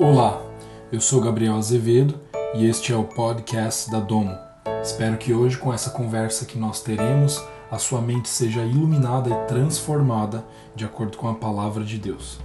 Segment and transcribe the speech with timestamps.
[0.00, 0.40] Olá,
[0.92, 2.14] eu sou Gabriel Azevedo
[2.54, 4.32] e este é o podcast da Domo.
[4.80, 9.46] Espero que hoje, com essa conversa que nós teremos, a sua mente seja iluminada e
[9.48, 12.38] transformada de acordo com a palavra de Deus.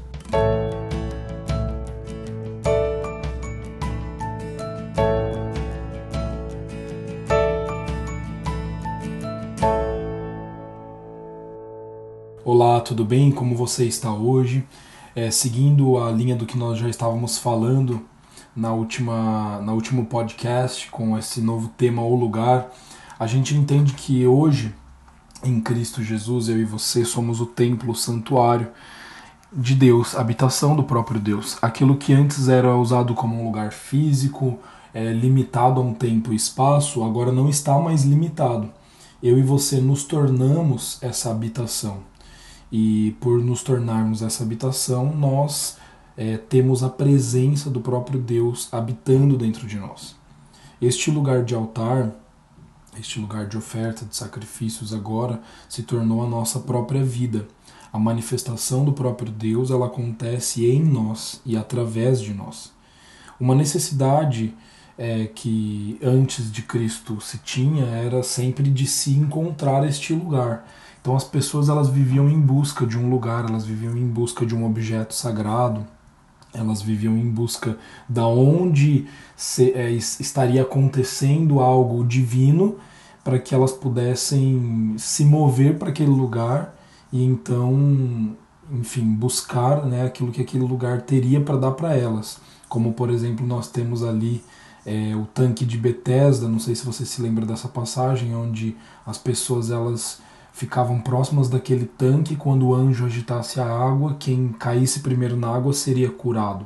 [12.43, 13.31] Olá, tudo bem?
[13.31, 14.65] Como você está hoje?
[15.15, 18.03] É, seguindo a linha do que nós já estávamos falando
[18.55, 22.71] na última na último podcast com esse novo tema o lugar,
[23.19, 24.73] a gente entende que hoje
[25.43, 28.69] em Cristo Jesus eu e você somos o templo, o santuário
[29.51, 31.57] de Deus, habitação do próprio Deus.
[31.61, 34.57] Aquilo que antes era usado como um lugar físico,
[34.95, 38.67] é, limitado a um tempo e espaço, agora não está mais limitado.
[39.21, 41.99] Eu e você nos tornamos essa habitação
[42.73, 45.77] e por nos tornarmos essa habitação, nós
[46.17, 50.15] é, temos a presença do próprio Deus habitando dentro de nós.
[50.81, 52.11] Este lugar de altar,
[52.99, 55.39] este lugar de oferta, de sacrifícios, agora
[55.69, 57.47] se tornou a nossa própria vida.
[57.91, 62.71] A manifestação do próprio Deus ela acontece em nós e através de nós.
[63.39, 64.51] Uma necessidade
[64.97, 70.65] é, que antes de Cristo se tinha era sempre de se encontrar este lugar
[71.03, 74.55] então as pessoas elas viviam em busca de um lugar, elas viviam em busca de
[74.55, 75.85] um objeto sagrado,
[76.53, 82.77] elas viviam em busca da onde se, é, estaria acontecendo algo divino
[83.21, 86.73] para que elas pudessem se mover para aquele lugar
[87.11, 88.33] e então,
[88.71, 92.39] enfim, buscar né, aquilo que aquele lugar teria para dar para elas.
[92.69, 94.41] Como por exemplo nós temos ali
[94.85, 99.17] é, o tanque de Bethesda, não sei se você se lembra dessa passagem, onde as
[99.17, 100.21] pessoas elas
[100.53, 105.73] ficavam próximas daquele tanque quando o anjo agitasse a água, quem caísse primeiro na água
[105.73, 106.65] seria curado.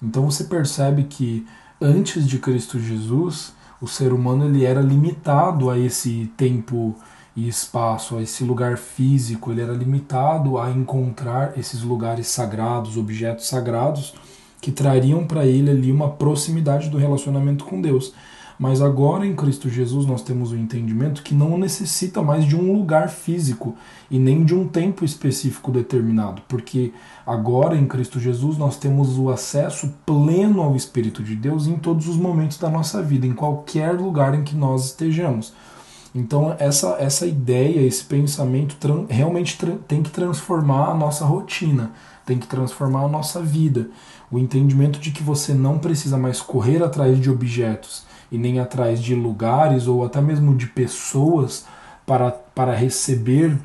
[0.00, 1.46] Então você percebe que
[1.80, 6.94] antes de Cristo Jesus, o ser humano ele era limitado a esse tempo
[7.34, 13.48] e espaço, a esse lugar físico, ele era limitado a encontrar esses lugares sagrados, objetos
[13.48, 14.14] sagrados
[14.60, 18.14] que trariam para ele ali uma proximidade do relacionamento com Deus.
[18.58, 22.72] Mas agora em Cristo Jesus nós temos o entendimento que não necessita mais de um
[22.72, 23.74] lugar físico
[24.10, 26.92] e nem de um tempo específico determinado, porque
[27.26, 32.06] agora em Cristo Jesus nós temos o acesso pleno ao Espírito de Deus em todos
[32.06, 35.52] os momentos da nossa vida, em qualquer lugar em que nós estejamos.
[36.14, 38.76] Então essa, essa ideia, esse pensamento
[39.08, 41.90] realmente tem que transformar a nossa rotina,
[42.24, 43.88] tem que transformar a nossa vida.
[44.30, 48.04] O entendimento de que você não precisa mais correr atrás de objetos,
[48.34, 51.66] e nem atrás de lugares ou até mesmo de pessoas
[52.04, 53.56] para, para receber,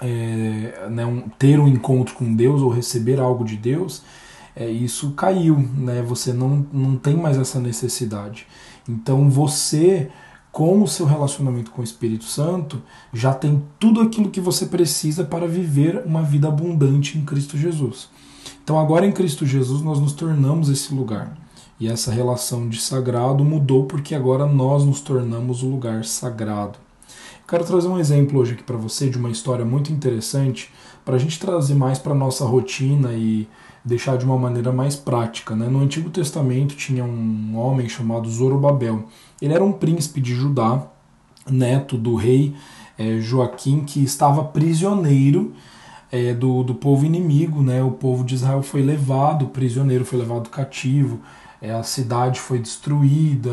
[0.00, 4.02] é, né, um, ter um encontro com Deus ou receber algo de Deus,
[4.56, 6.02] é, isso caiu, né?
[6.02, 8.44] Você não, não tem mais essa necessidade.
[8.88, 10.10] Então você,
[10.50, 12.82] com o seu relacionamento com o Espírito Santo,
[13.12, 18.10] já tem tudo aquilo que você precisa para viver uma vida abundante em Cristo Jesus.
[18.64, 21.40] Então agora em Cristo Jesus nós nos tornamos esse lugar.
[21.82, 26.78] E essa relação de sagrado mudou porque agora nós nos tornamos o lugar sagrado.
[27.44, 30.70] Quero trazer um exemplo hoje aqui para você de uma história muito interessante
[31.04, 33.48] para a gente trazer mais para nossa rotina e
[33.84, 35.56] deixar de uma maneira mais prática.
[35.56, 35.66] Né?
[35.66, 39.08] No Antigo Testamento tinha um homem chamado Zorobabel.
[39.40, 40.86] Ele era um príncipe de Judá,
[41.50, 42.54] neto do rei
[42.96, 45.52] é, Joaquim, que estava prisioneiro
[46.12, 47.60] é, do, do povo inimigo.
[47.60, 47.82] Né?
[47.82, 51.18] O povo de Israel foi levado prisioneiro, foi levado cativo
[51.70, 53.52] a cidade foi destruída,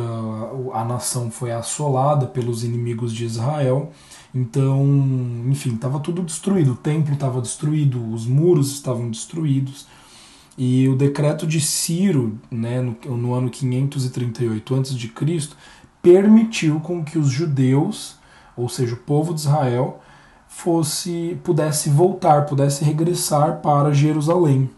[0.73, 3.91] a nação foi assolada pelos inimigos de Israel.
[4.33, 4.83] Então,
[5.47, 6.71] enfim, estava tudo destruído.
[6.71, 9.85] O templo estava destruído, os muros estavam destruídos.
[10.57, 15.49] E o decreto de Ciro, né, no, no ano 538 a.C.,
[16.01, 18.15] permitiu com que os judeus,
[18.57, 20.01] ou seja, o povo de Israel,
[20.47, 24.69] fosse pudesse voltar, pudesse regressar para Jerusalém.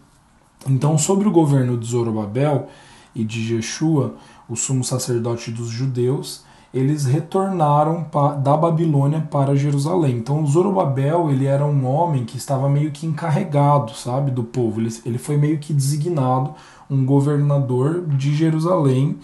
[0.67, 2.67] Então, sobre o governo de Zorobabel,
[3.15, 4.15] e de Jeshua,
[4.49, 6.43] o sumo sacerdote dos judeus,
[6.73, 8.05] eles retornaram
[8.41, 10.17] da Babilônia para Jerusalém.
[10.17, 14.79] Então Zorobabel ele era um homem que estava meio que encarregado, sabe, do povo.
[14.79, 16.53] Ele, foi meio que designado
[16.89, 19.17] um governador de Jerusalém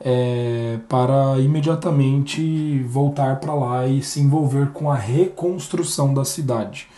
[0.00, 6.88] é, para imediatamente voltar para lá e se envolver com a reconstrução da cidade.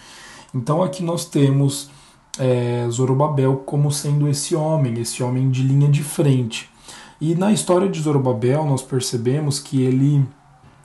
[0.54, 1.90] Então aqui nós temos
[2.38, 6.70] é, Zorobabel como sendo esse homem, esse homem de linha de frente.
[7.20, 10.24] E na história de Zorobabel nós percebemos que ele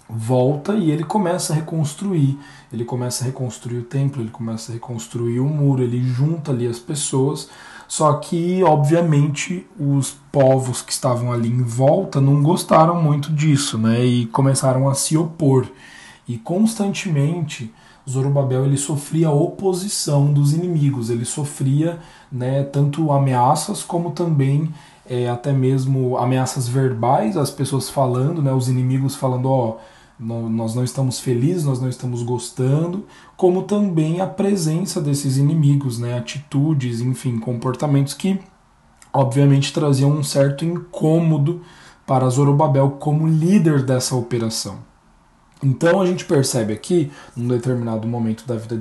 [0.09, 2.37] volta e ele começa a reconstruir.
[2.71, 6.67] Ele começa a reconstruir o templo, ele começa a reconstruir o muro, ele junta ali
[6.67, 7.49] as pessoas.
[7.87, 14.03] Só que, obviamente, os povos que estavam ali em volta não gostaram muito disso, né?
[14.03, 15.67] E começaram a se opor.
[16.27, 17.71] E constantemente
[18.09, 21.99] Zorobabel ele sofria oposição dos inimigos, ele sofria
[22.31, 24.73] né, tanto ameaças como também
[25.05, 29.77] é, até mesmo ameaças verbais, as pessoas falando, né, os inimigos falando, ó,
[30.19, 33.05] nós não estamos felizes, nós não estamos gostando,
[33.35, 38.39] como também a presença desses inimigos, né, atitudes, enfim, comportamentos que
[39.11, 41.61] obviamente traziam um certo incômodo
[42.05, 44.92] para Zorobabel como líder dessa operação.
[45.63, 48.77] Então a gente percebe aqui, num determinado momento da vida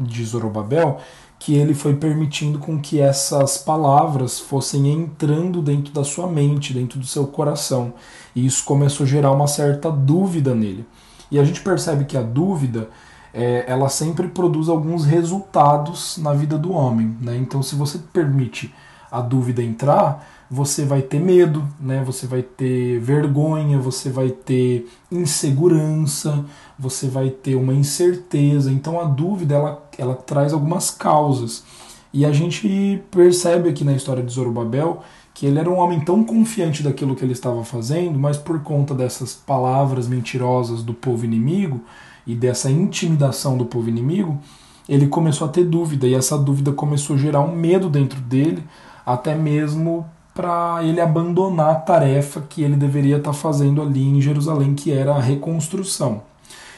[0.00, 0.98] de Zorobabel,
[1.38, 6.98] que ele foi permitindo com que essas palavras fossem entrando dentro da sua mente, dentro
[6.98, 7.92] do seu coração.
[8.34, 10.86] E isso começou a gerar uma certa dúvida nele.
[11.30, 12.88] E a gente percebe que a dúvida,
[13.34, 17.16] é, ela sempre produz alguns resultados na vida do homem.
[17.20, 17.36] Né?
[17.36, 18.72] Então, se você permite
[19.10, 22.04] a dúvida entrar, você vai ter medo, né?
[22.04, 26.44] Você vai ter vergonha, você vai ter insegurança,
[26.78, 28.70] você vai ter uma incerteza.
[28.70, 31.64] Então a dúvida ela, ela traz algumas causas.
[32.12, 35.02] E a gente percebe aqui na história de Zorobabel
[35.32, 38.94] que ele era um homem tão confiante daquilo que ele estava fazendo, mas por conta
[38.94, 41.80] dessas palavras mentirosas do povo inimigo
[42.26, 44.38] e dessa intimidação do povo inimigo,
[44.86, 48.62] ele começou a ter dúvida e essa dúvida começou a gerar um medo dentro dele,
[49.06, 50.04] até mesmo
[50.34, 54.90] para ele abandonar a tarefa que ele deveria estar tá fazendo ali em Jerusalém, que
[54.90, 56.22] era a reconstrução.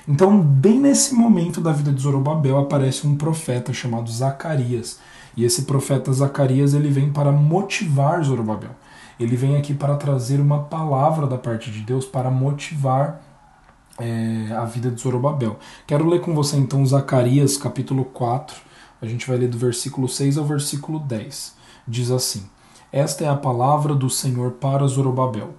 [0.07, 4.99] Então, bem nesse momento da vida de Zorobabel, aparece um profeta chamado Zacarias.
[5.37, 8.71] E esse profeta Zacarias ele vem para motivar Zorobabel.
[9.19, 13.21] Ele vem aqui para trazer uma palavra da parte de Deus para motivar
[13.99, 15.59] é, a vida de Zorobabel.
[15.87, 18.57] Quero ler com você então Zacarias capítulo 4.
[19.01, 21.55] A gente vai ler do versículo 6 ao versículo 10.
[21.87, 22.45] Diz assim:
[22.97, 25.51] esta é a palavra do Senhor para Zorobabel.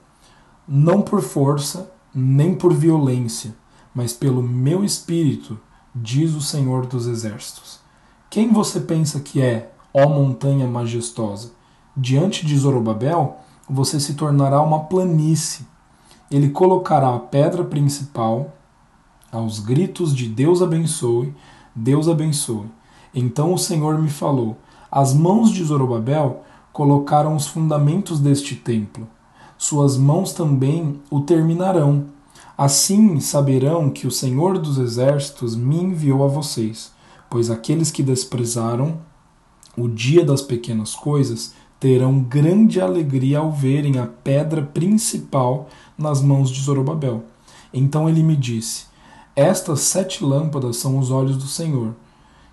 [0.65, 3.53] Não por força, nem por violência,
[3.93, 5.59] mas pelo meu espírito,
[5.93, 7.81] diz o Senhor dos Exércitos.
[8.29, 11.51] Quem você pensa que é, ó montanha majestosa?
[11.93, 13.35] Diante de Zorobabel,
[13.69, 15.67] você se tornará uma planície.
[16.31, 18.53] Ele colocará a pedra principal
[19.29, 21.35] aos gritos de Deus abençoe,
[21.75, 22.71] Deus abençoe.
[23.13, 24.55] Então o Senhor me falou:
[24.89, 26.45] As mãos de Zorobabel
[26.75, 29.07] colocaram os fundamentos deste templo.
[29.57, 32.07] Suas mãos também o terminarão.
[32.57, 36.91] Assim saberão que o Senhor dos Exércitos me enviou a vocês,
[37.29, 38.97] pois aqueles que desprezaram
[39.77, 46.49] o dia das pequenas coisas terão grande alegria ao verem a pedra principal nas mãos
[46.49, 47.23] de Zorobabel.
[47.73, 48.87] Então ele me disse:
[49.33, 51.95] Estas sete lâmpadas são os olhos do Senhor,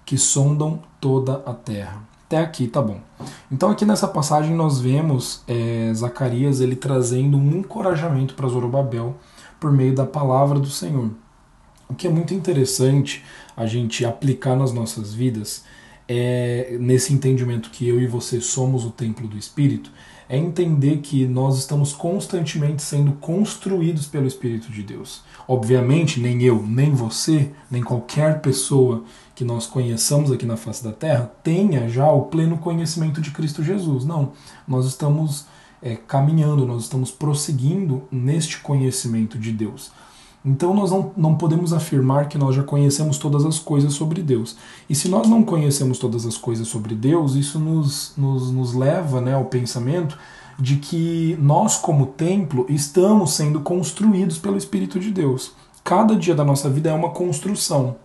[0.06, 2.11] que sondam toda a terra.
[2.32, 2.98] Até aqui tá bom.
[3.50, 9.18] Então aqui nessa passagem nós vemos é, Zacarias ele trazendo um encorajamento para Zorobabel
[9.60, 11.10] por meio da palavra do Senhor.
[11.90, 13.22] O que é muito interessante
[13.54, 15.64] a gente aplicar nas nossas vidas
[16.08, 19.90] é nesse entendimento que eu e você somos o templo do Espírito,
[20.26, 25.22] é entender que nós estamos constantemente sendo construídos pelo Espírito de Deus.
[25.46, 30.92] Obviamente, nem eu, nem você, nem qualquer pessoa que nós conheçamos aqui na face da
[30.92, 34.04] terra tenha já o pleno conhecimento de Cristo Jesus.
[34.04, 34.32] Não,
[34.66, 35.46] nós estamos
[35.80, 39.90] é, caminhando, nós estamos prosseguindo neste conhecimento de Deus.
[40.44, 44.56] Então nós não, não podemos afirmar que nós já conhecemos todas as coisas sobre Deus.
[44.88, 49.20] E se nós não conhecemos todas as coisas sobre Deus, isso nos, nos, nos leva
[49.20, 50.18] né, ao pensamento
[50.58, 55.52] de que nós, como templo, estamos sendo construídos pelo Espírito de Deus.
[55.84, 57.96] Cada dia da nossa vida é uma construção.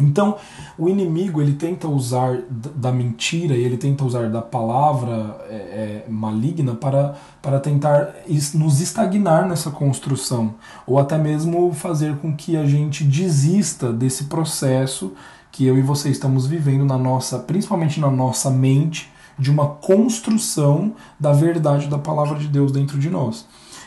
[0.00, 0.36] Então,
[0.78, 6.04] o inimigo ele tenta usar da mentira e ele tenta usar da palavra é, é,
[6.08, 8.14] maligna para, para tentar
[8.54, 10.54] nos estagnar nessa construção,
[10.86, 15.12] ou até mesmo fazer com que a gente desista desse processo
[15.52, 20.92] que eu e você estamos vivendo na nossa, principalmente na nossa mente, de uma construção
[21.18, 23.46] da verdade da palavra de Deus dentro de nós.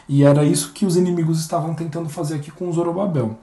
[0.10, 3.38] E era isso que os inimigos estavam tentando fazer aqui com Zorobabel.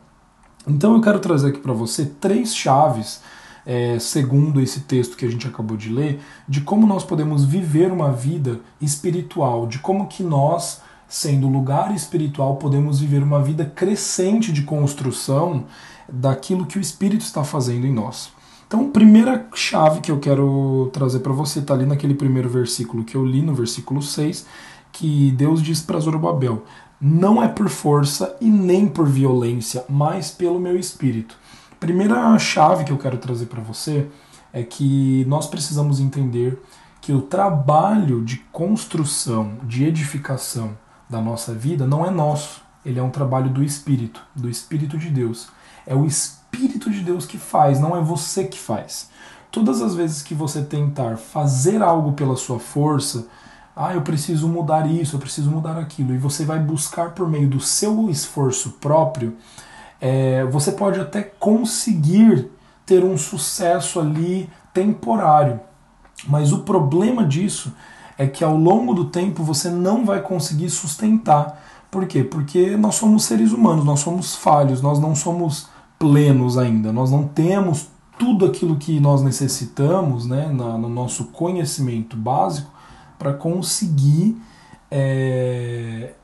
[0.67, 3.21] Então eu quero trazer aqui para você três chaves,
[3.65, 7.93] é, segundo esse texto que a gente acabou de ler, de como nós podemos viver
[7.93, 14.53] uma vida espiritual, de como que nós, sendo lugar espiritual, podemos viver uma vida crescente
[14.53, 15.65] de construção
[16.09, 18.31] daquilo que o Espírito está fazendo em nós.
[18.67, 23.17] Então, primeira chave que eu quero trazer para você está ali naquele primeiro versículo que
[23.17, 24.47] eu li, no versículo 6,
[24.93, 26.65] que Deus diz para Zorobabel:
[27.01, 31.37] não é por força e nem por violência, mas pelo meu espírito.
[31.79, 34.07] Primeira chave que eu quero trazer para você
[34.53, 36.61] é que nós precisamos entender
[37.01, 40.77] que o trabalho de construção, de edificação
[41.09, 42.61] da nossa vida não é nosso.
[42.85, 45.49] Ele é um trabalho do Espírito, do Espírito de Deus.
[45.87, 49.09] É o Espírito de Deus que faz, não é você que faz.
[49.51, 53.27] Todas as vezes que você tentar fazer algo pela sua força,
[53.75, 57.49] ah, eu preciso mudar isso, eu preciso mudar aquilo, e você vai buscar por meio
[57.49, 59.37] do seu esforço próprio,
[60.01, 62.51] é, você pode até conseguir
[62.85, 65.61] ter um sucesso ali temporário.
[66.27, 67.73] Mas o problema disso
[68.19, 71.63] é que ao longo do tempo você não vai conseguir sustentar.
[71.91, 72.23] Por quê?
[72.23, 77.25] Porque nós somos seres humanos, nós somos falhos, nós não somos plenos ainda, nós não
[77.25, 82.71] temos tudo aquilo que nós necessitamos né, no nosso conhecimento básico
[83.21, 84.41] para conseguir,
[84.91, 86.15] é,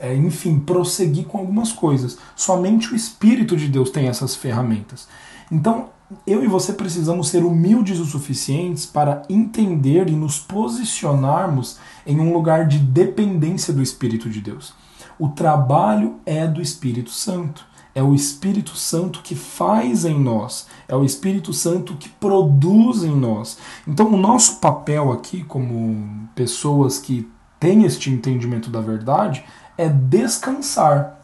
[0.00, 2.16] é, enfim, prosseguir com algumas coisas.
[2.34, 5.06] Somente o Espírito de Deus tem essas ferramentas.
[5.52, 5.90] Então,
[6.26, 12.32] eu e você precisamos ser humildes o suficientes para entender e nos posicionarmos em um
[12.32, 14.72] lugar de dependência do Espírito de Deus.
[15.18, 17.66] O trabalho é do Espírito Santo.
[17.96, 23.16] É o Espírito Santo que faz em nós, é o Espírito Santo que produz em
[23.16, 23.56] nós.
[23.88, 27.26] Então, o nosso papel aqui, como pessoas que
[27.58, 29.42] têm este entendimento da verdade,
[29.78, 31.18] é descansar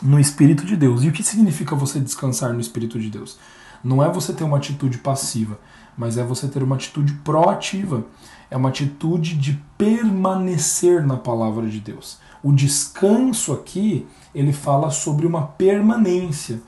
[0.00, 1.04] no Espírito de Deus.
[1.04, 3.38] E o que significa você descansar no Espírito de Deus?
[3.84, 5.60] Não é você ter uma atitude passiva,
[5.98, 8.06] mas é você ter uma atitude proativa.
[8.50, 12.16] É uma atitude de permanecer na palavra de Deus.
[12.42, 16.60] O descanso aqui, ele fala sobre uma permanência.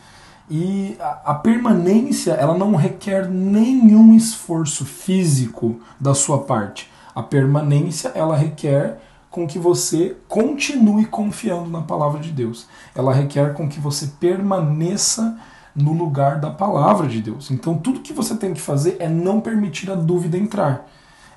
[0.50, 6.90] E a, a, permanência, ela não requer nenhum esforço físico da sua parte.
[7.14, 8.98] A permanência, ela requer
[9.30, 12.66] com que você continue confiando na palavra de Deus.
[12.94, 15.38] Ela requer com que você permaneça
[15.74, 17.50] no lugar da palavra de Deus.
[17.50, 20.88] Então tudo que você tem que fazer é não permitir a dúvida entrar,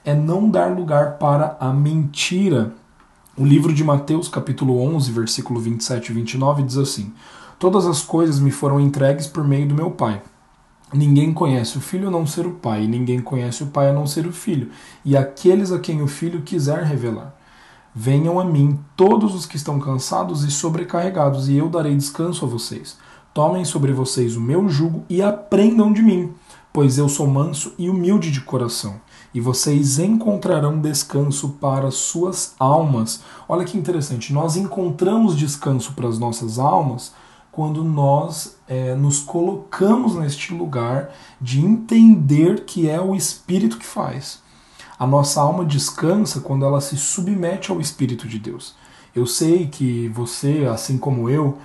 [0.03, 2.73] é não dar lugar para a mentira.
[3.37, 7.13] O livro de Mateus, capítulo 11, versículo 27 e 29 diz assim:
[7.57, 10.21] Todas as coisas me foram entregues por meio do meu Pai.
[10.93, 13.93] Ninguém conhece o filho a não ser o pai, e ninguém conhece o pai a
[13.93, 14.69] não ser o filho,
[15.05, 17.33] e aqueles a quem o filho quiser revelar.
[17.95, 22.49] Venham a mim todos os que estão cansados e sobrecarregados, e eu darei descanso a
[22.49, 22.97] vocês.
[23.33, 26.33] Tomem sobre vocês o meu jugo e aprendam de mim,
[26.73, 28.99] pois eu sou manso e humilde de coração,
[29.33, 33.21] e vocês encontrarão descanso para suas almas.
[33.47, 37.13] Olha que interessante, nós encontramos descanso para as nossas almas
[37.51, 44.41] quando nós é, nos colocamos neste lugar de entender que é o Espírito que faz.
[44.97, 48.75] A nossa alma descansa quando ela se submete ao Espírito de Deus.
[49.13, 51.57] Eu sei que você, assim como eu,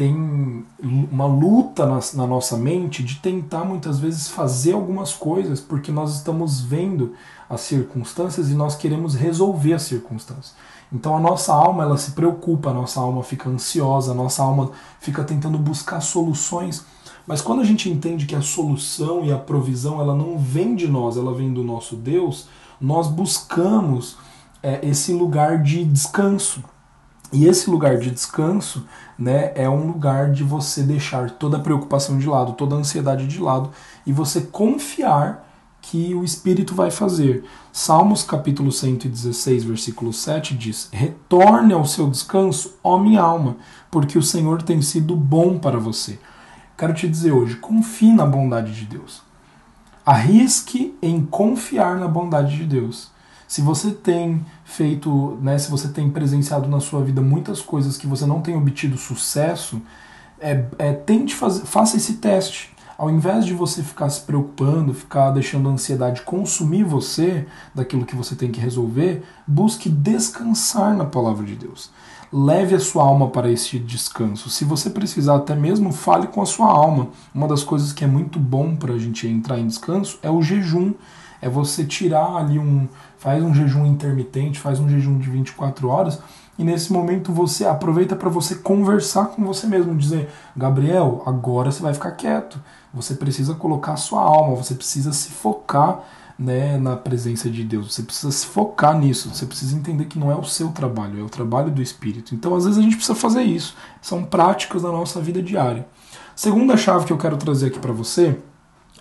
[0.00, 5.92] tem uma luta na, na, nossa mente de tentar muitas vezes fazer algumas coisas porque
[5.92, 7.12] nós estamos vendo
[7.50, 10.54] as circunstâncias e nós queremos resolver as circunstâncias.
[10.90, 14.70] Então a nossa alma ela se preocupa, a nossa alma fica ansiosa, a nossa alma
[15.00, 16.82] fica tentando buscar soluções.
[17.26, 20.88] Mas quando a gente entende que a solução e a provisão ela não vem de
[20.88, 22.48] nós, ela vem do nosso Deus,
[22.80, 24.16] nós buscamos
[24.62, 26.64] é, esse lugar de descanso.
[27.32, 28.86] E esse lugar de descanso
[29.18, 33.26] né, é um lugar de você deixar toda a preocupação de lado, toda a ansiedade
[33.26, 33.70] de lado
[34.04, 35.46] e você confiar
[35.80, 37.44] que o Espírito vai fazer.
[37.72, 43.56] Salmos capítulo 116, versículo 7 diz: Retorne ao seu descanso, ó minha alma,
[43.90, 46.18] porque o Senhor tem sido bom para você.
[46.76, 49.22] Quero te dizer hoje, confie na bondade de Deus.
[50.04, 53.09] Arrisque em confiar na bondade de Deus.
[53.50, 58.06] Se você tem feito, né, se você tem presenciado na sua vida muitas coisas que
[58.06, 59.82] você não tem obtido sucesso,
[60.38, 62.72] é, é, tente fazer, faça esse teste.
[62.96, 68.14] Ao invés de você ficar se preocupando, ficar deixando a ansiedade consumir você daquilo que
[68.14, 71.90] você tem que resolver, busque descansar na palavra de Deus.
[72.32, 74.48] Leve a sua alma para esse descanso.
[74.48, 77.08] Se você precisar, até mesmo fale com a sua alma.
[77.34, 80.40] Uma das coisas que é muito bom para a gente entrar em descanso é o
[80.40, 80.94] jejum.
[81.42, 86.20] É você tirar ali um, faz um jejum intermitente, faz um jejum de 24 horas
[86.60, 91.80] e nesse momento você aproveita para você conversar com você mesmo, dizer: Gabriel, agora você
[91.80, 92.62] vai ficar quieto.
[92.92, 96.00] Você precisa colocar a sua alma, você precisa se focar
[96.38, 97.94] né, na presença de Deus.
[97.94, 99.34] Você precisa se focar nisso.
[99.34, 102.34] Você precisa entender que não é o seu trabalho, é o trabalho do Espírito.
[102.34, 103.74] Então, às vezes a gente precisa fazer isso.
[104.02, 105.86] São práticas da nossa vida diária.
[106.36, 108.38] Segunda chave que eu quero trazer aqui para você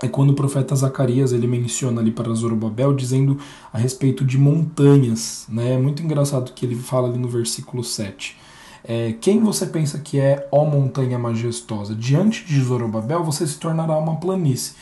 [0.01, 3.37] é quando o profeta Zacarias ele menciona ali para Zorobabel dizendo
[3.71, 5.45] a respeito de montanhas.
[5.49, 5.73] Né?
[5.73, 8.37] É muito engraçado que ele fala ali no versículo 7.
[8.83, 11.93] É, quem você pensa que é, ó montanha majestosa?
[11.93, 14.73] Diante de Zorobabel você se tornará uma planície.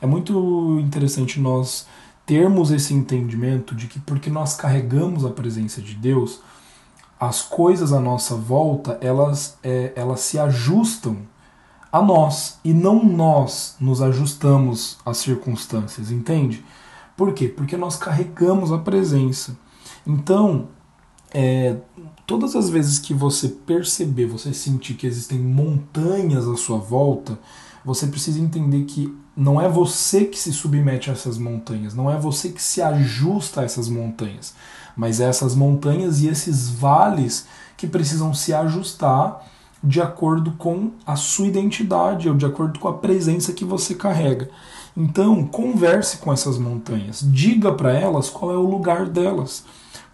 [0.00, 1.86] É muito interessante nós
[2.24, 6.40] termos esse entendimento de que porque nós carregamos a presença de Deus,
[7.18, 11.18] as coisas à nossa volta elas, é, elas se ajustam
[11.92, 16.64] a nós e não nós nos ajustamos às circunstâncias, entende?
[17.16, 17.48] Por quê?
[17.48, 19.56] Porque nós carregamos a presença.
[20.06, 20.68] Então,
[21.32, 21.76] é,
[22.26, 27.38] todas as vezes que você perceber, você sentir que existem montanhas à sua volta,
[27.84, 32.18] você precisa entender que não é você que se submete a essas montanhas, não é
[32.18, 34.54] você que se ajusta a essas montanhas
[34.96, 39.46] mas essas montanhas e esses vales que precisam se ajustar
[39.82, 44.50] de acordo com a sua identidade ou de acordo com a presença que você carrega.
[44.96, 49.64] Então, converse com essas montanhas, diga para elas qual é o lugar delas.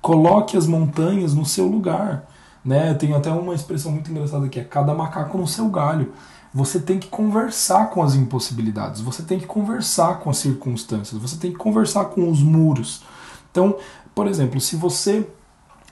[0.01, 2.29] Coloque as montanhas no seu lugar.
[2.65, 2.95] Né?
[2.95, 6.13] Tem até uma expressão muito engraçada que é cada macaco no seu galho.
[6.53, 11.37] Você tem que conversar com as impossibilidades, você tem que conversar com as circunstâncias, você
[11.37, 13.03] tem que conversar com os muros.
[13.51, 13.77] Então,
[14.15, 15.29] por exemplo, se você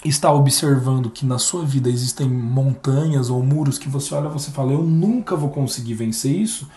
[0.04, 4.50] está observando que na sua vida existem montanhas ou muros que você olha e você
[4.50, 6.68] fala, eu nunca vou conseguir vencer isso,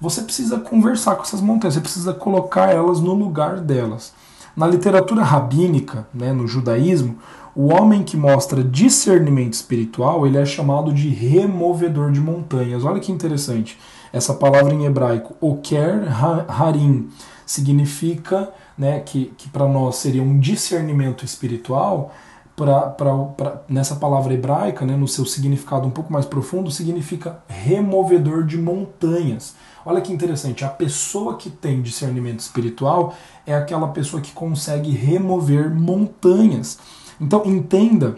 [0.00, 4.12] você precisa conversar com essas montanhas, você precisa colocar elas no lugar delas.
[4.56, 7.18] Na literatura rabínica, né, no judaísmo,
[7.56, 12.84] o homem que mostra discernimento espiritual, ele é chamado de removedor de montanhas.
[12.84, 13.78] Olha que interessante.
[14.12, 16.04] Essa palavra em hebraico, oker
[16.48, 17.08] harim,
[17.46, 22.12] significa né, que, que para nós seria um discernimento espiritual,
[22.56, 28.56] pra, nessa palavra hebraica, né, no seu significado um pouco mais profundo, significa removedor de
[28.56, 29.54] montanhas.
[29.84, 33.14] Olha que interessante, a pessoa que tem discernimento espiritual
[33.46, 36.78] é aquela pessoa que consegue remover montanhas.
[37.20, 38.16] Então entenda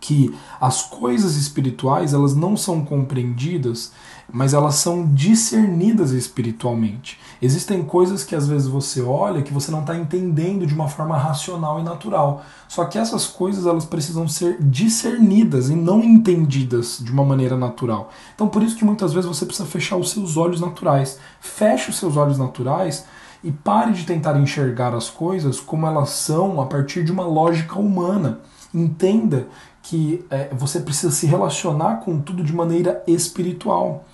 [0.00, 3.92] que as coisas espirituais elas não são compreendidas
[4.32, 7.18] mas elas são discernidas espiritualmente.
[7.40, 11.16] Existem coisas que às vezes você olha que você não está entendendo de uma forma
[11.16, 12.44] racional e natural.
[12.68, 18.10] Só que essas coisas elas precisam ser discernidas e não entendidas de uma maneira natural.
[18.34, 21.18] Então por isso que muitas vezes você precisa fechar os seus olhos naturais.
[21.40, 23.04] Feche os seus olhos naturais
[23.44, 27.78] e pare de tentar enxergar as coisas como elas são a partir de uma lógica
[27.78, 28.40] humana.
[28.74, 29.46] Entenda
[29.82, 34.04] que é, você precisa se relacionar com tudo de maneira espiritual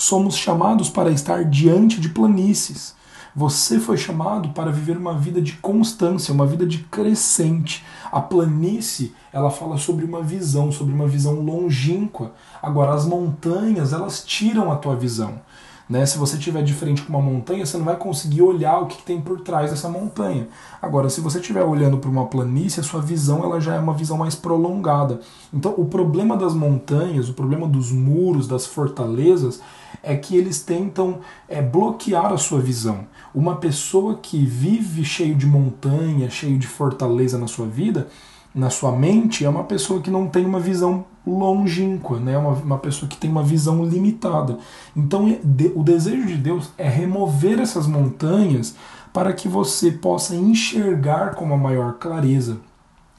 [0.00, 2.94] somos chamados para estar diante de planícies.
[3.36, 7.84] Você foi chamado para viver uma vida de constância, uma vida de crescente.
[8.10, 12.32] A planície, ela fala sobre uma visão, sobre uma visão longínqua.
[12.62, 15.38] Agora, as montanhas, elas tiram a tua visão.
[15.86, 16.06] Né?
[16.06, 19.02] Se você estiver de frente com uma montanha, você não vai conseguir olhar o que
[19.02, 20.48] tem por trás dessa montanha.
[20.80, 23.92] Agora, se você estiver olhando para uma planície, a sua visão ela já é uma
[23.92, 25.20] visão mais prolongada.
[25.52, 29.60] Então, o problema das montanhas, o problema dos muros, das fortalezas,
[30.02, 33.06] é que eles tentam é, bloquear a sua visão.
[33.34, 38.08] Uma pessoa que vive cheio de montanha, cheio de fortaleza na sua vida,
[38.54, 42.36] na sua mente, é uma pessoa que não tem uma visão longínqua, né?
[42.36, 44.58] uma, uma pessoa que tem uma visão limitada.
[44.96, 45.26] Então,
[45.74, 48.74] o desejo de Deus é remover essas montanhas
[49.12, 52.58] para que você possa enxergar com uma maior clareza,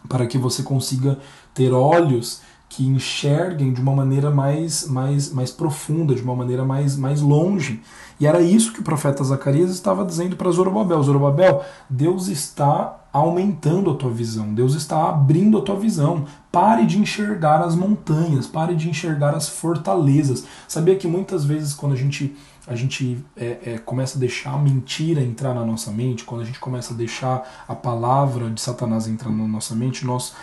[0.10, 1.17] para que você consiga
[1.54, 2.41] ter olhos
[2.72, 7.82] que enxerguem de uma maneira mais, mais, mais profunda, de uma maneira mais, mais longe.
[8.18, 13.92] E era isso que o profeta Zacarias estava dizendo para Zorobabel: Zorobabel, Deus está aumentando
[13.92, 16.24] a tua visão, Deus está abrindo a tua visão.
[16.50, 20.46] Pare de enxergar as montanhas, pare de enxergar as fortalezas.
[20.66, 22.34] Sabia que muitas vezes quando a gente
[22.68, 26.46] a gente é, é, começa a deixar a mentira entrar na nossa mente, quando a
[26.46, 30.34] gente começa a deixar a palavra de Satanás entrar na nossa mente, nós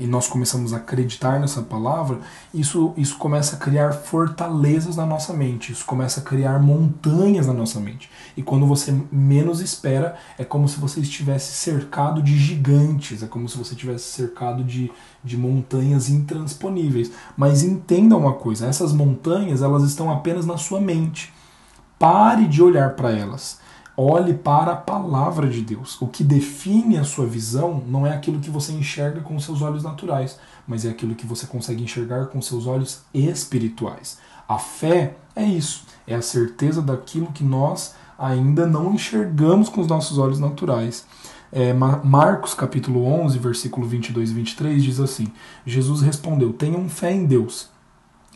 [0.00, 2.18] e nós começamos a acreditar nessa palavra,
[2.52, 7.52] isso, isso começa a criar fortalezas na nossa mente, isso começa a criar montanhas na
[7.52, 8.10] nossa mente.
[8.36, 13.48] E quando você menos espera, é como se você estivesse cercado de gigantes, é como
[13.48, 14.90] se você estivesse cercado de,
[15.22, 17.12] de montanhas intransponíveis.
[17.36, 21.32] Mas entenda uma coisa: essas montanhas elas estão apenas na sua mente.
[21.98, 23.64] Pare de olhar para elas
[23.98, 26.00] Olhe para a palavra de Deus.
[26.02, 29.82] O que define a sua visão não é aquilo que você enxerga com seus olhos
[29.82, 34.18] naturais, mas é aquilo que você consegue enxergar com seus olhos espirituais.
[34.46, 39.86] A fé é isso, é a certeza daquilo que nós ainda não enxergamos com os
[39.86, 41.06] nossos olhos naturais.
[41.50, 45.32] É, Marcos capítulo 11, versículo 22 e 23 diz assim:
[45.64, 47.70] Jesus respondeu: Tenham fé em Deus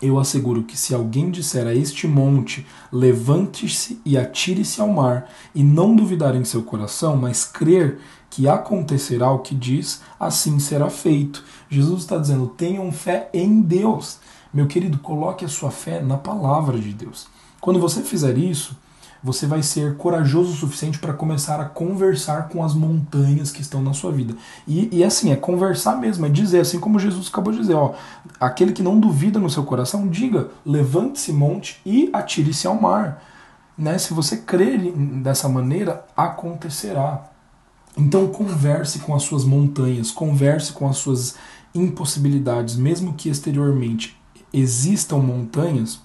[0.02, 5.62] eu asseguro que se alguém disser a este monte, levante-se e atire-se ao mar, e
[5.62, 7.98] não duvidar em seu coração, mas crer
[8.30, 11.44] que acontecerá o que diz, assim será feito.
[11.68, 14.18] Jesus está dizendo: tenham fé em Deus.
[14.52, 17.28] Meu querido, coloque a sua fé na palavra de Deus.
[17.60, 18.76] Quando você fizer isso,
[19.22, 23.82] você vai ser corajoso o suficiente para começar a conversar com as montanhas que estão
[23.82, 24.34] na sua vida.
[24.66, 27.94] E, e assim, é conversar mesmo, é dizer, assim como Jesus acabou de dizer, ó,
[28.40, 33.22] aquele que não duvida no seu coração, diga, levante-se monte e atire-se ao mar.
[33.76, 33.98] Né?
[33.98, 37.30] Se você crer dessa maneira, acontecerá.
[37.96, 41.34] Então converse com as suas montanhas, converse com as suas
[41.74, 44.16] impossibilidades, mesmo que exteriormente
[44.52, 46.00] existam montanhas,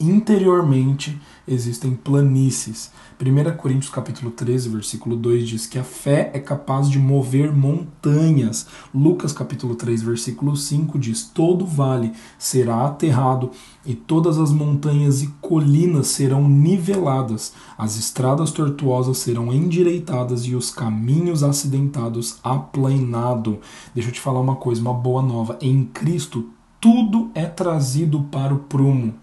[0.00, 2.90] interiormente existem planícies.
[3.20, 8.66] 1 Coríntios capítulo 13, versículo 2 diz que a fé é capaz de mover montanhas.
[8.94, 13.50] Lucas capítulo 3, versículo 5 diz: todo vale será aterrado
[13.86, 20.70] e todas as montanhas e colinas serão niveladas, as estradas tortuosas serão endireitadas e os
[20.70, 23.56] caminhos acidentados aplainados.
[23.94, 25.58] Deixa eu te falar uma coisa, uma boa nova.
[25.60, 29.14] Em Cristo tudo é trazido para o prumo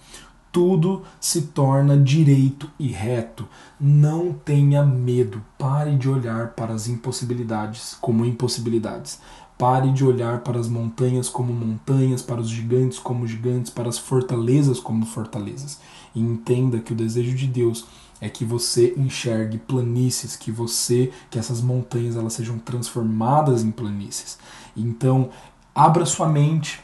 [0.51, 3.47] tudo se torna direito e reto.
[3.79, 5.41] Não tenha medo.
[5.57, 9.19] Pare de olhar para as impossibilidades como impossibilidades.
[9.57, 13.97] Pare de olhar para as montanhas como montanhas, para os gigantes como gigantes, para as
[13.97, 15.79] fortalezas como fortalezas.
[16.13, 17.85] E entenda que o desejo de Deus
[18.19, 24.37] é que você enxergue planícies, que você, que essas montanhas elas sejam transformadas em planícies.
[24.77, 25.29] Então,
[25.73, 26.79] abra sua mente,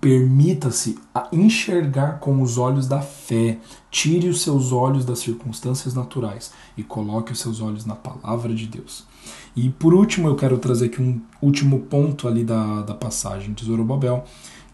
[0.00, 0.98] Permita-se
[1.32, 3.58] enxergar com os olhos da fé.
[3.90, 8.66] Tire os seus olhos das circunstâncias naturais e coloque os seus olhos na palavra de
[8.66, 9.04] Deus.
[9.54, 13.64] E por último, eu quero trazer aqui um último ponto ali da, da passagem de
[13.64, 14.24] Zorobabel,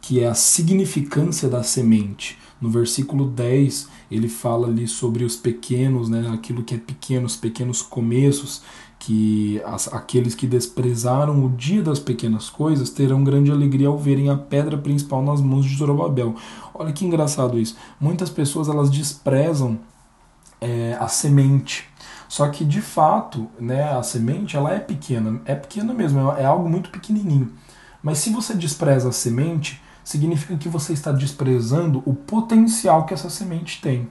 [0.01, 2.37] que é a significância da semente.
[2.61, 7.37] No versículo 10, ele fala ali sobre os pequenos, né, aquilo que é pequeno, os
[7.37, 8.63] pequenos começos,
[9.05, 14.31] que as, aqueles que desprezaram o dia das pequenas coisas terão grande alegria ao verem
[14.31, 16.37] a pedra principal nas mãos de Zorobabel.
[16.73, 17.77] Olha que engraçado isso.
[17.99, 19.81] Muitas pessoas elas desprezam
[20.61, 21.91] é, a semente.
[22.29, 26.45] Só que de fato, né, a semente ela é pequena, é pequena mesmo, é, é
[26.45, 27.53] algo muito pequenininho.
[28.01, 33.29] Mas se você despreza a semente, significa que você está desprezando o potencial que essa
[33.29, 34.09] semente tem.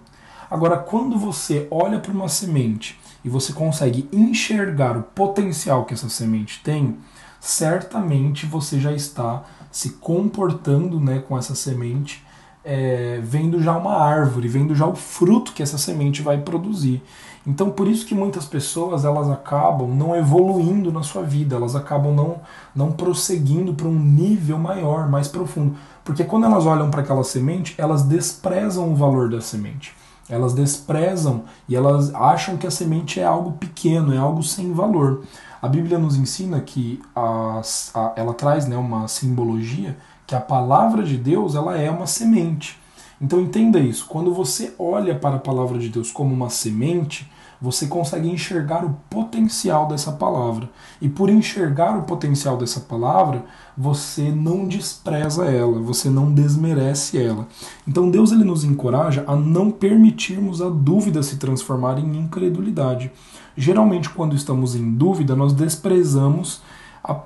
[0.52, 6.10] Agora, quando você olha para uma semente e você consegue enxergar o potencial que essa
[6.10, 6.98] semente tem,
[7.40, 12.22] certamente você já está se comportando né, com essa semente,
[12.66, 17.02] é, vendo já uma árvore, vendo já o fruto que essa semente vai produzir.
[17.48, 22.14] Então, por isso que muitas pessoas elas acabam não evoluindo na sua vida, elas acabam
[22.14, 22.42] não,
[22.76, 25.78] não prosseguindo para um nível maior, mais profundo.
[26.04, 30.01] Porque quando elas olham para aquela semente, elas desprezam o valor da semente.
[30.32, 35.24] Elas desprezam e elas acham que a semente é algo pequeno, é algo sem valor.
[35.62, 37.62] A Bíblia nos ensina que a,
[37.94, 42.80] a, ela traz né, uma simbologia que a palavra de Deus ela é uma semente.
[43.22, 44.08] Então entenda isso.
[44.08, 47.30] Quando você olha para a palavra de Deus como uma semente,
[47.62, 50.68] você consegue enxergar o potencial dessa palavra.
[51.00, 53.46] E por enxergar o potencial dessa palavra,
[53.78, 57.48] você não despreza ela, você não desmerece ela.
[57.88, 63.12] Então Deus ele nos encoraja a não permitirmos a dúvida se transformar em incredulidade.
[63.56, 66.64] Geralmente, quando estamos em dúvida, nós desprezamos,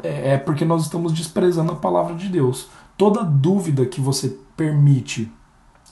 [0.04, 2.68] é, é porque nós estamos desprezando a palavra de Deus.
[2.98, 5.32] Toda dúvida que você permite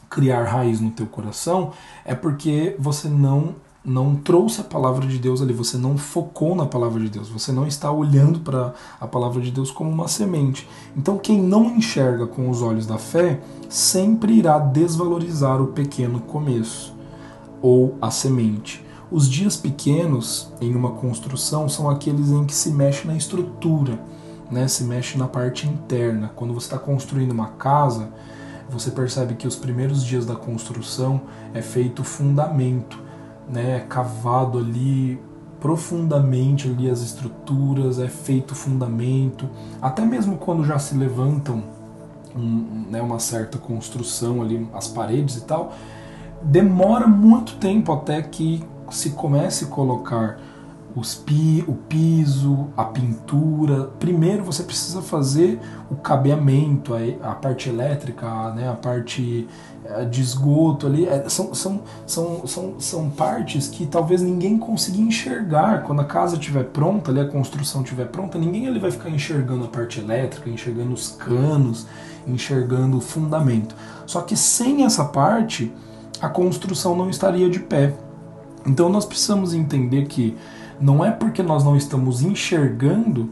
[0.10, 1.72] criar raiz no teu coração
[2.04, 6.66] é porque você não não trouxe a palavra de Deus ali, você não focou na
[6.66, 10.68] palavra de Deus, você não está olhando para a palavra de Deus como uma semente.
[10.96, 16.96] Então, quem não enxerga com os olhos da fé sempre irá desvalorizar o pequeno começo
[17.62, 18.86] ou a semente.
[19.12, 24.00] Os dias pequenos em uma construção são aqueles em que se mexe na estrutura,
[24.50, 24.68] né?
[24.68, 26.32] se mexe na parte interna.
[26.36, 28.10] Quando você está construindo uma casa,
[28.70, 31.22] você percebe que os primeiros dias da construção
[31.54, 33.03] é feito fundamento
[33.50, 35.20] né, cavado ali
[35.60, 39.50] profundamente ali as estruturas, é feito fundamento,
[39.82, 41.64] até mesmo quando já se levantam
[42.36, 45.74] um, né, uma certa construção ali, as paredes e tal,
[46.42, 50.38] demora muito tempo até que se comece a colocar
[51.26, 53.86] pi, o piso, a pintura.
[54.00, 59.48] Primeiro você precisa fazer o cabeamento, a, a parte elétrica, né, a parte
[59.84, 61.08] eh, de esgoto ali.
[61.08, 65.84] É, são, são, são, são, são partes que talvez ninguém consiga enxergar.
[65.84, 69.66] Quando a casa estiver pronta, ali, a construção estiver pronta, ninguém ali vai ficar enxergando
[69.66, 71.88] a parte elétrica, enxergando os canos,
[72.28, 73.76] enxergando o fundamento.
[74.06, 75.74] Só que sem essa parte,
[76.22, 77.96] a construção não estaria de pé.
[78.66, 80.38] Então nós precisamos entender que
[80.80, 83.30] não é porque nós não estamos enxergando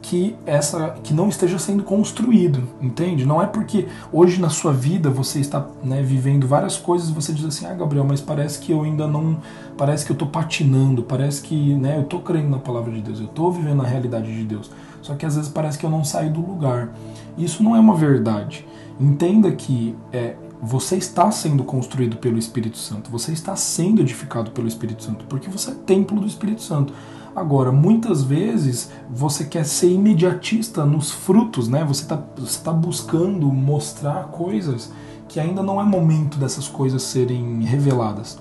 [0.00, 3.26] que essa que não esteja sendo construído, entende?
[3.26, 7.32] Não é porque hoje na sua vida você está né, vivendo várias coisas e você
[7.32, 9.38] diz assim, ah Gabriel, mas parece que eu ainda não,
[9.76, 13.18] parece que eu estou patinando, parece que né, eu estou crendo na palavra de Deus,
[13.18, 14.70] eu estou vivendo a realidade de Deus,
[15.02, 16.90] só que às vezes parece que eu não saio do lugar.
[17.36, 18.66] Isso não é uma verdade.
[19.00, 24.66] Entenda que é, você está sendo construído pelo Espírito Santo, você está sendo edificado pelo
[24.66, 26.92] Espírito Santo, porque você é templo do Espírito Santo.
[27.34, 31.84] Agora, muitas vezes você quer ser imediatista nos frutos, né?
[31.84, 34.90] Você está você tá buscando mostrar coisas
[35.28, 38.38] que ainda não é momento dessas coisas serem reveladas.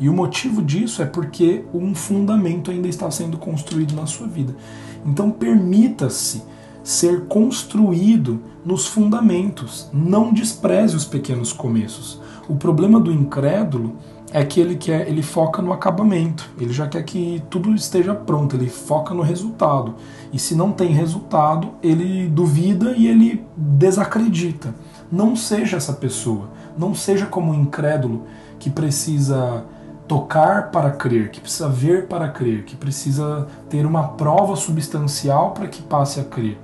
[0.00, 4.56] E o motivo disso é porque um fundamento ainda está sendo construído na sua vida.
[5.04, 6.42] Então, permita-se
[6.90, 9.88] ser construído nos fundamentos.
[9.92, 12.20] Não despreze os pequenos começos.
[12.48, 13.94] O problema do incrédulo
[14.32, 16.50] é que ele quer, ele foca no acabamento.
[16.58, 19.94] Ele já quer que tudo esteja pronto, ele foca no resultado.
[20.32, 24.74] E se não tem resultado, ele duvida e ele desacredita.
[25.12, 26.50] Não seja essa pessoa.
[26.76, 28.24] Não seja como um incrédulo
[28.58, 29.64] que precisa
[30.08, 35.68] tocar para crer, que precisa ver para crer, que precisa ter uma prova substancial para
[35.68, 36.58] que passe a crer.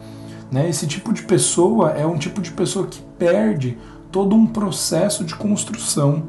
[0.50, 0.68] Né?
[0.68, 3.76] Esse tipo de pessoa é um tipo de pessoa que perde
[4.12, 6.24] todo um processo de construção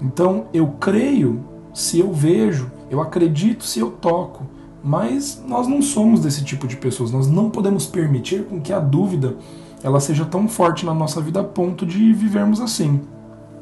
[0.00, 1.44] então eu creio
[1.74, 4.46] se eu vejo, eu acredito se eu toco,
[4.82, 7.10] mas nós não somos desse tipo de pessoas.
[7.10, 9.36] Nós não podemos permitir com que a dúvida
[9.82, 13.00] ela seja tão forte na nossa vida a ponto de vivermos assim.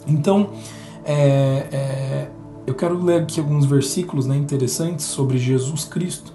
[0.07, 0.51] Então
[1.05, 2.29] é, é,
[2.67, 6.33] eu quero ler aqui alguns versículos né, interessantes sobre Jesus Cristo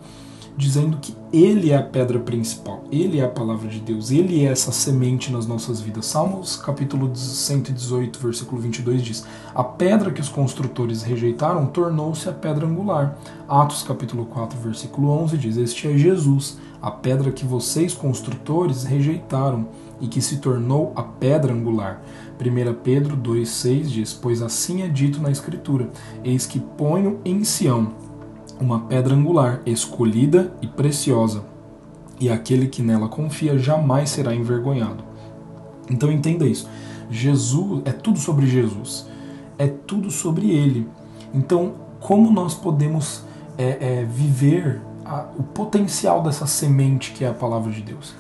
[0.57, 4.51] dizendo que Ele é a pedra principal, Ele é a palavra de Deus, Ele é
[4.51, 6.05] essa semente nas nossas vidas.
[6.05, 12.65] Salmos capítulo 118, versículo 22 diz: A pedra que os construtores rejeitaram tornou-se a pedra
[12.65, 13.17] angular.
[13.47, 19.67] Atos capítulo 4, versículo 11 diz: Este é Jesus, a pedra que vocês construtores rejeitaram
[19.99, 22.01] e que se tornou a pedra angular.
[22.39, 25.89] 1 Pedro 2,6 diz: Pois assim é dito na Escritura:
[26.23, 28.10] Eis que ponho em Sião
[28.61, 31.43] uma pedra angular, escolhida e preciosa,
[32.19, 35.03] e aquele que nela confia jamais será envergonhado.
[35.89, 36.69] Então entenda isso.
[37.09, 39.07] Jesus é tudo sobre Jesus,
[39.57, 40.87] é tudo sobre Ele.
[41.33, 43.23] Então, como nós podemos
[43.57, 48.13] é, é, viver a, o potencial dessa semente que é a palavra de Deus?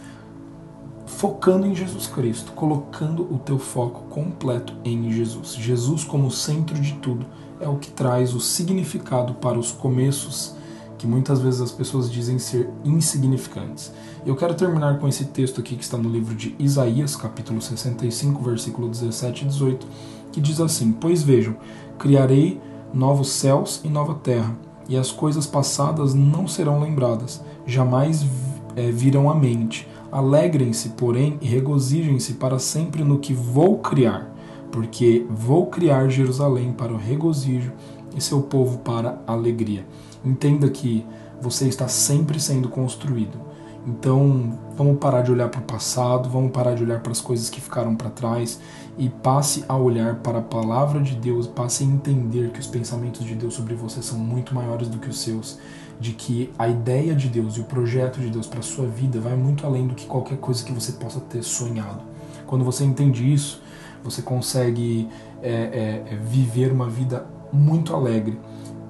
[1.05, 5.53] Focando em Jesus Cristo, colocando o teu foco completo em Jesus.
[5.53, 7.25] Jesus como centro de tudo
[7.61, 10.55] é o que traz o significado para os começos
[10.97, 13.91] que muitas vezes as pessoas dizem ser insignificantes.
[14.23, 18.43] Eu quero terminar com esse texto aqui que está no livro de Isaías, capítulo 65,
[18.43, 19.87] versículo 17 e 18,
[20.31, 21.55] que diz assim: Pois vejam,
[21.97, 22.61] criarei
[22.93, 24.55] novos céus e nova terra,
[24.87, 28.23] e as coisas passadas não serão lembradas, jamais
[28.75, 29.87] é, virão à mente.
[30.11, 34.31] Alegrem-se, porém, e regozijem-se para sempre no que vou criar
[34.71, 37.71] porque vou criar Jerusalém para o regozijo
[38.15, 39.85] e seu povo para a alegria.
[40.23, 41.05] Entenda que
[41.41, 43.51] você está sempre sendo construído.
[43.85, 47.49] Então, vamos parar de olhar para o passado, vamos parar de olhar para as coisas
[47.49, 48.59] que ficaram para trás
[48.95, 53.25] e passe a olhar para a palavra de Deus, passe a entender que os pensamentos
[53.25, 55.57] de Deus sobre você são muito maiores do que os seus,
[55.99, 59.19] de que a ideia de Deus e o projeto de Deus para a sua vida
[59.19, 62.01] vai muito além do que qualquer coisa que você possa ter sonhado.
[62.45, 63.63] Quando você entende isso,
[64.03, 65.07] você consegue
[65.41, 68.39] é, é, é, viver uma vida muito alegre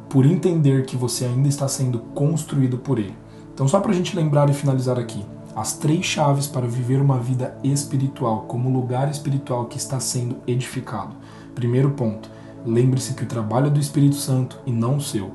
[0.10, 3.16] por entender que você ainda está sendo construído por Ele.
[3.54, 7.18] Então, só para a gente lembrar e finalizar aqui, as três chaves para viver uma
[7.18, 11.16] vida espiritual, como lugar espiritual que está sendo edificado.
[11.54, 12.30] Primeiro ponto,
[12.66, 15.32] lembre-se que o trabalho é do Espírito Santo e não o seu.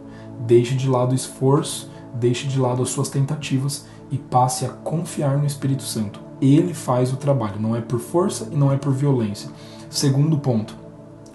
[0.46, 5.36] Deixe de lado o esforço, deixe de lado as suas tentativas e passe a confiar
[5.38, 6.25] no Espírito Santo.
[6.40, 9.50] Ele faz o trabalho, não é por força e não é por violência.
[9.88, 10.76] Segundo ponto,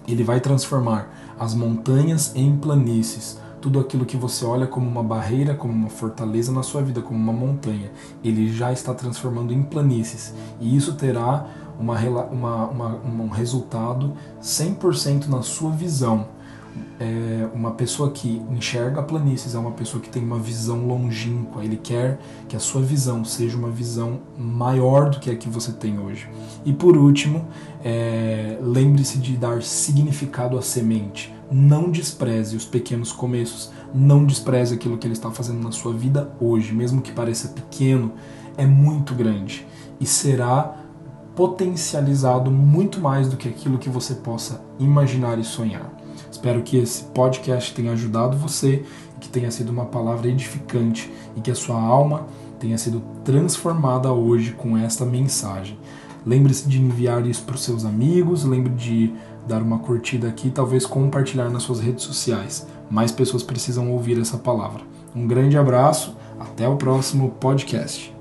[0.07, 3.39] ele vai transformar as montanhas em planícies.
[3.59, 7.17] Tudo aquilo que você olha como uma barreira, como uma fortaleza na sua vida, como
[7.17, 7.91] uma montanha,
[8.23, 10.33] ele já está transformando em planícies.
[10.59, 11.47] E isso terá
[11.79, 16.27] uma, uma, uma, um resultado 100% na sua visão
[16.99, 21.63] é uma pessoa que enxerga planícies, é uma pessoa que tem uma visão longínqua.
[21.63, 25.71] Ele quer que a sua visão seja uma visão maior do que a que você
[25.71, 26.29] tem hoje.
[26.63, 27.47] E por último,
[27.83, 31.33] é, lembre-se de dar significado à semente.
[31.51, 33.71] Não despreze os pequenos começos.
[33.93, 38.13] Não despreze aquilo que ele está fazendo na sua vida hoje, mesmo que pareça pequeno,
[38.57, 39.65] é muito grande
[39.99, 40.75] e será
[41.35, 46.00] potencializado muito mais do que aquilo que você possa imaginar e sonhar.
[46.41, 48.83] Espero que esse podcast tenha ajudado você,
[49.19, 52.25] que tenha sido uma palavra edificante e que a sua alma
[52.59, 55.77] tenha sido transformada hoje com esta mensagem.
[56.25, 59.13] Lembre-se de enviar isso para os seus amigos, lembre de
[59.47, 62.65] dar uma curtida aqui, talvez compartilhar nas suas redes sociais.
[62.89, 64.81] Mais pessoas precisam ouvir essa palavra.
[65.15, 68.11] Um grande abraço, até o próximo podcast.